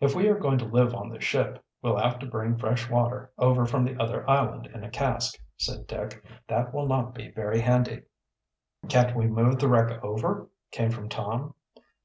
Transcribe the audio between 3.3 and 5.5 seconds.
over from the other island in a cask,"